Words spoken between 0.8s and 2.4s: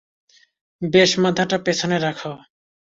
বেশ, মাথাটা পেছনে রাখো।